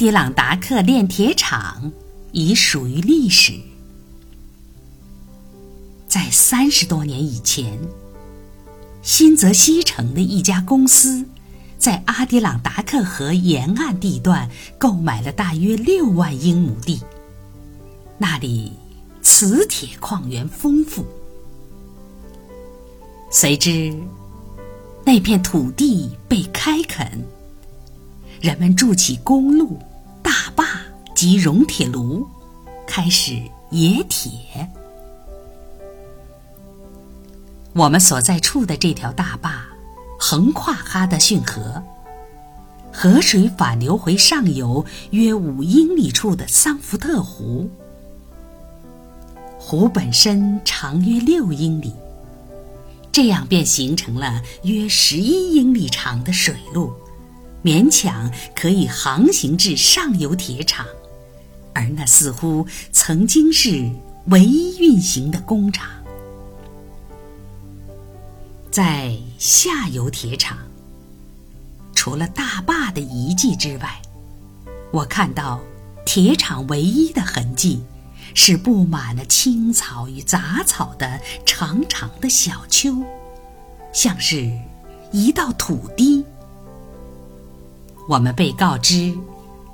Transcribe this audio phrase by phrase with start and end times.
[0.00, 1.92] 迪朗达克炼铁厂
[2.32, 3.52] 已属于历史。
[6.08, 7.78] 在三十多年以前，
[9.02, 11.22] 新泽西城的一家公司，
[11.76, 16.98] 在阿迪朗达克河沿岸地段购买了大约六万英亩地，
[18.16, 18.72] 那里
[19.20, 21.04] 磁铁矿源丰富。
[23.30, 23.94] 随之，
[25.04, 27.22] 那片土地被开垦，
[28.40, 29.78] 人们筑起公路、
[31.14, 32.26] 及熔铁炉，
[32.86, 34.30] 开始冶铁。
[37.72, 39.64] 我们所在处的这条大坝
[40.18, 41.82] 横跨哈德逊河，
[42.92, 47.70] 河水反流回上游约五英里处的桑福特湖。
[49.58, 51.94] 湖本身长约六英里。
[53.12, 56.92] 这样便形成了约十一英里长的水路，
[57.62, 60.86] 勉强可以航行至上游铁厂，
[61.74, 63.90] 而那似乎曾经是
[64.26, 65.88] 唯一运行的工厂。
[68.70, 70.58] 在下游铁厂，
[71.94, 74.00] 除了大坝的遗迹之外，
[74.92, 75.60] 我看到
[76.04, 77.82] 铁厂唯一的痕迹。
[78.32, 83.02] 是布满了青草与杂草的长长的小丘，
[83.92, 84.48] 像是
[85.10, 86.24] 一道土堤。
[88.08, 89.18] 我们被告知，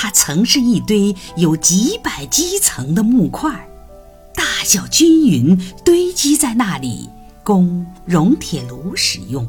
[0.00, 3.68] 它曾是一堆有几百基层的木块，
[4.32, 7.10] 大小均匀，堆积在那里，
[7.42, 9.44] 供熔铁炉使用。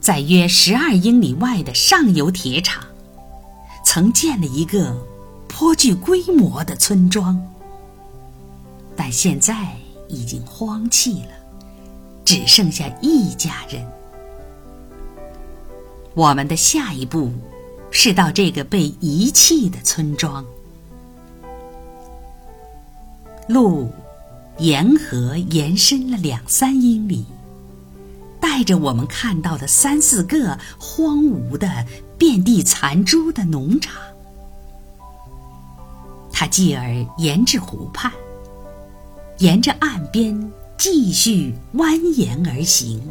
[0.00, 2.82] 在约十二英里外的上游铁厂，
[3.84, 4.92] 曾建了一个。
[5.46, 7.40] 颇具规模的村庄，
[8.96, 9.68] 但现在
[10.08, 11.30] 已经荒弃了，
[12.24, 13.86] 只剩下一家人。
[16.14, 17.32] 我们的下一步
[17.90, 20.44] 是到这个被遗弃的村庄。
[23.48, 23.90] 路
[24.58, 27.26] 沿河延伸了两三英里，
[28.40, 31.84] 带着我们看到的三四个荒芜的、
[32.16, 34.00] 遍地残株的农场。
[36.32, 38.12] 他继而沿至湖畔，
[39.38, 43.02] 沿着岸边继续蜿蜒而行。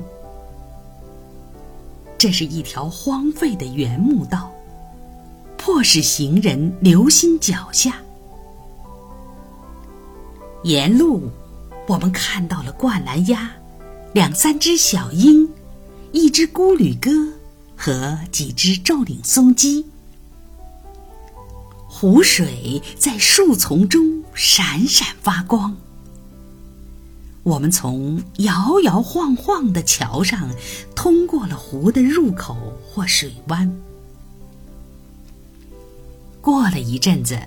[2.24, 4.50] 这是一条荒废的原木道，
[5.58, 7.98] 迫使行人留心脚下。
[10.64, 11.30] 沿路，
[11.86, 13.52] 我们看到了灌篮鸭、
[14.14, 15.50] 两三只小鹰、
[16.14, 17.12] 一只孤旅鸽
[17.76, 19.86] 和几只皱领松鸡。
[21.90, 25.76] 湖水在树丛中闪闪发光。
[27.44, 30.50] 我们从摇摇晃晃的桥上
[30.96, 32.56] 通过了湖的入口
[32.88, 33.70] 或水湾。
[36.40, 37.38] 过了一阵子，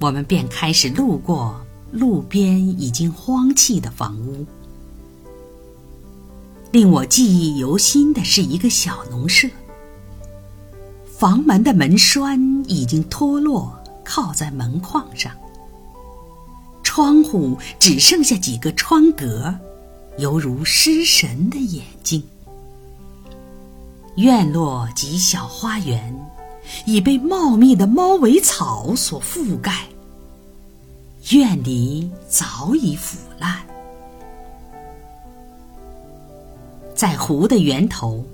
[0.00, 1.60] 我们便开始路过
[1.92, 4.46] 路边已经荒弃的房屋。
[6.70, 9.48] 令我记忆犹新的是一个小农舍。
[11.06, 12.38] 房门的门栓
[12.68, 15.32] 已经脱落，靠在门框上。
[16.98, 19.54] 窗户只剩下几个窗格，
[20.18, 22.20] 犹如失神的眼睛。
[24.16, 26.12] 院落及小花园
[26.86, 29.86] 已被茂密的猫尾草所覆盖，
[31.30, 33.58] 院篱早已腐烂。
[36.96, 38.24] 在湖的源头。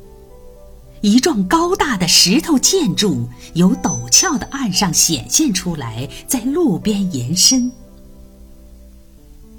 [1.02, 7.70] 一幢高大的石头建筑由陡峭的岸上显现出来，在路边延伸。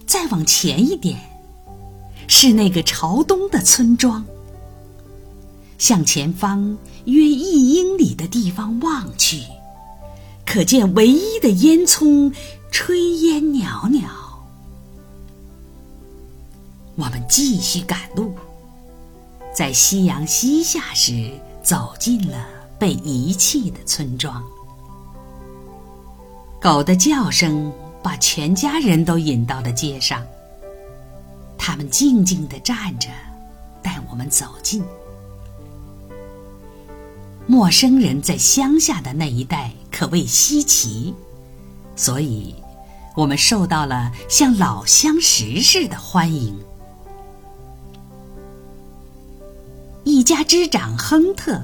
[0.05, 1.19] 再往前一点，
[2.27, 4.23] 是那个朝东的村庄。
[5.77, 9.41] 向前方约一英里的地方望去，
[10.45, 12.33] 可见唯一的烟囱
[12.71, 14.01] 炊烟袅袅。
[16.95, 18.33] 我们继续赶路。
[19.53, 22.47] 在夕阳西下时，走进了
[22.79, 24.43] 被遗弃的村庄。
[26.61, 27.71] 狗的叫声
[28.05, 30.23] 把全家人都引到了街上。
[31.57, 33.09] 他们静静地站着，
[33.81, 34.83] 带我们走近。
[37.47, 41.15] 陌生人在乡下的那一带可谓稀奇，
[41.95, 42.53] 所以
[43.15, 46.55] 我们受到了像老相识似的欢迎。
[50.03, 51.59] 一家之长亨特，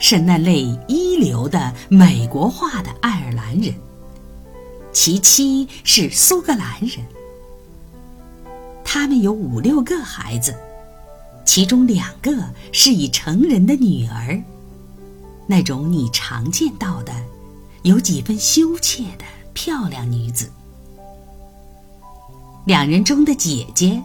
[0.00, 3.72] 是那类一流的美国化的爱尔兰人，
[4.92, 7.04] 其妻是苏格兰人。
[8.84, 10.54] 他们有五六个孩子，
[11.44, 12.30] 其中两个
[12.72, 14.42] 是已成人的女儿，
[15.46, 17.12] 那种你常见到的、
[17.82, 19.24] 有几分羞怯的
[19.54, 20.50] 漂亮女子。
[22.66, 24.00] 两人中的姐姐，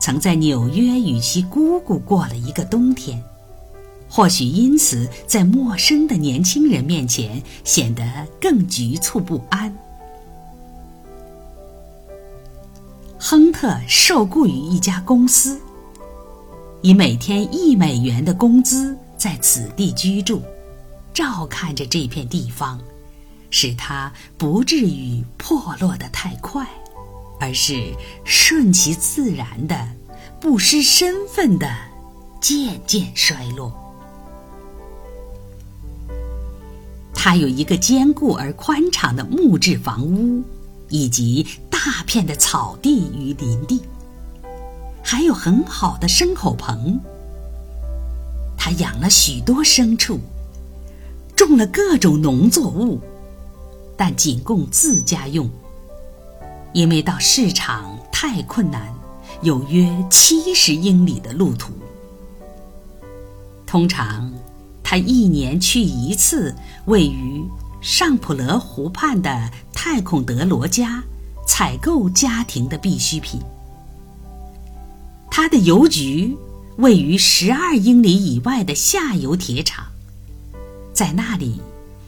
[0.00, 3.22] 曾在纽约与其姑姑过了一个冬天，
[4.08, 9.76] 或许因此在陌生的年轻人面前显得更局促不安。
[13.60, 15.60] 特受雇于一家公司，
[16.80, 20.40] 以每天一美元的工资在此地居住，
[21.12, 22.80] 照看着这片地方，
[23.50, 26.64] 使它不至于破落得太快，
[27.40, 29.88] 而是顺其自然的、
[30.40, 31.68] 不失身份的
[32.40, 33.72] 渐渐衰落。
[37.12, 40.44] 他有一个坚固而宽敞的木质房屋。
[40.90, 41.46] 以及
[41.78, 43.80] 大片的草地与林地，
[45.00, 47.00] 还有很好的牲口棚。
[48.56, 50.18] 他养了许多牲畜，
[51.36, 53.00] 种了各种农作物，
[53.96, 55.48] 但仅供自家用，
[56.72, 58.92] 因为到市场太困难，
[59.42, 61.72] 有约七十英里的路途。
[63.64, 64.32] 通常，
[64.82, 66.52] 他一年去一次
[66.86, 67.42] 位于。
[67.80, 71.00] 上普勒湖畔的泰孔德罗家，
[71.58, 73.40] 采购家庭的必需品。
[75.28, 76.38] 他的邮局
[76.76, 79.84] 位于十二英里以外的下游铁厂，
[80.92, 81.60] 在那里，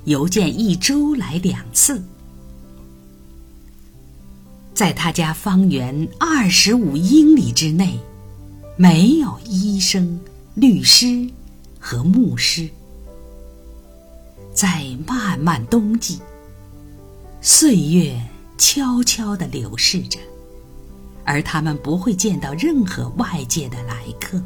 [0.04, 2.00] 邮件一周来两次。
[4.72, 7.98] 在他家方圆二十五英里之内，
[8.76, 10.20] 没有医生、
[10.54, 11.28] 律师
[11.80, 12.70] 和牧师。
[14.54, 16.20] 在漫漫冬季，
[17.40, 18.16] 岁月
[18.60, 20.20] 悄悄地流逝着，
[21.24, 24.38] 而他们不会见到任何外界的来客。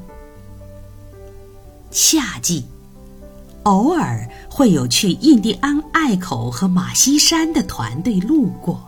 [1.91, 2.65] 夏季，
[3.65, 8.81] 偶尔会有去印第安隘口和马西山的团队路过。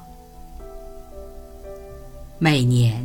[2.39, 3.05] 每年，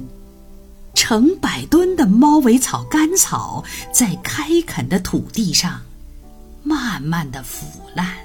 [0.94, 5.82] 成百吨的猫尾草干草在开垦的土地上。
[6.64, 7.66] 慢慢的腐
[7.96, 8.16] 烂。